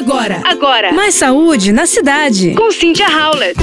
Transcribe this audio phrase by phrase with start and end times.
[0.00, 0.92] Agora, agora.
[0.94, 2.54] Mais saúde na cidade.
[2.54, 3.60] Com Cynthia Howlett.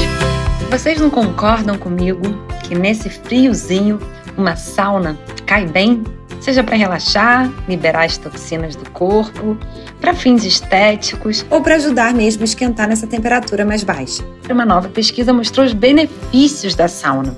[0.69, 2.21] Vocês não concordam comigo
[2.63, 3.97] que nesse friozinho
[4.37, 6.03] uma sauna cai bem?
[6.39, 9.57] Seja para relaxar, liberar as toxinas do corpo,
[9.99, 14.23] para fins estéticos ou para ajudar mesmo a esquentar nessa temperatura mais baixa.
[14.47, 17.35] Uma nova pesquisa mostrou os benefícios da sauna.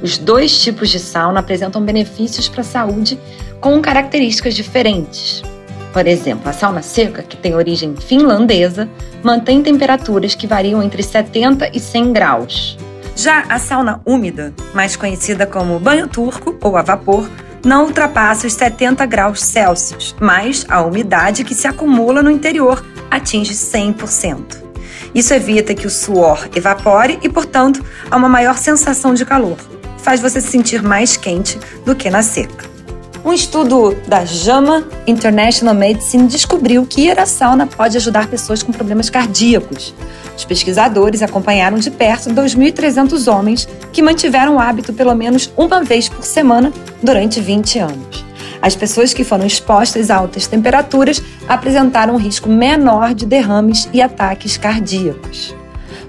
[0.00, 3.18] Os dois tipos de sauna apresentam benefícios para a saúde
[3.60, 5.42] com características diferentes.
[5.96, 8.86] Por exemplo, a sauna seca, que tem origem finlandesa,
[9.22, 12.78] mantém temperaturas que variam entre 70 e 100 graus.
[13.16, 17.26] Já a sauna úmida, mais conhecida como banho turco ou a vapor,
[17.64, 23.54] não ultrapassa os 70 graus Celsius, mas a umidade que se acumula no interior atinge
[23.54, 24.64] 100%.
[25.14, 29.56] Isso evita que o suor evapore e, portanto, há uma maior sensação de calor.
[29.96, 32.75] Faz você se sentir mais quente do que na seca.
[33.26, 38.70] Um estudo da JAMA International Medicine descobriu que ir à sauna pode ajudar pessoas com
[38.70, 39.92] problemas cardíacos.
[40.36, 46.08] Os pesquisadores acompanharam de perto 2.300 homens que mantiveram o hábito pelo menos uma vez
[46.08, 48.24] por semana durante 20 anos.
[48.62, 54.00] As pessoas que foram expostas a altas temperaturas apresentaram um risco menor de derrames e
[54.00, 55.52] ataques cardíacos.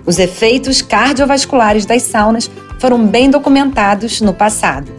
[0.06, 4.97] Os efeitos cardiovasculares das saunas foram bem documentados no passado.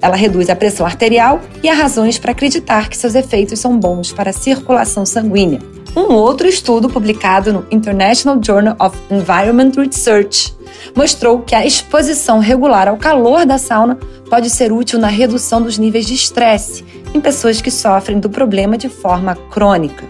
[0.00, 4.12] Ela reduz a pressão arterial e há razões para acreditar que seus efeitos são bons
[4.12, 5.60] para a circulação sanguínea.
[5.96, 10.54] Um outro estudo publicado no International Journal of Environment Research
[10.94, 15.78] mostrou que a exposição regular ao calor da sauna pode ser útil na redução dos
[15.78, 20.04] níveis de estresse em pessoas que sofrem do problema de forma crônica.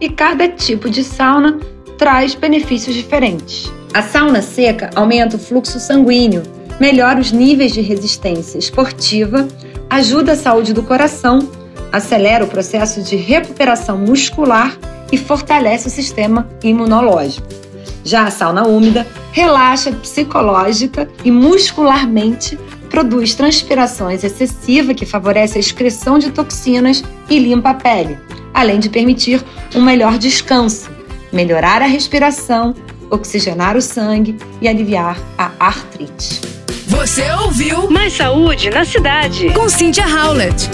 [0.00, 1.58] E cada tipo de sauna
[1.98, 3.70] traz benefícios diferentes.
[3.92, 6.42] A sauna seca aumenta o fluxo sanguíneo,
[6.80, 9.46] melhora os níveis de resistência esportiva,
[9.88, 11.48] ajuda a saúde do coração,
[11.92, 14.76] acelera o processo de recuperação muscular
[15.10, 17.46] e fortalece o sistema imunológico.
[18.04, 26.18] Já a sauna úmida relaxa psicológica e muscularmente, produz transpirações excessiva que favorece a excreção
[26.18, 28.16] de toxinas e limpa a pele,
[28.54, 30.90] além de permitir um melhor descanso,
[31.30, 32.74] melhorar a respiração,
[33.10, 36.40] oxigenar o sangue e aliviar a artrite.
[36.96, 40.70] Você ouviu Mais Saúde na Cidade com Cynthia Howlett.